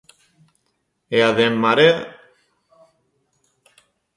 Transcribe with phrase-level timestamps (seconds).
[1.17, 1.97] ¿E a de En Marea?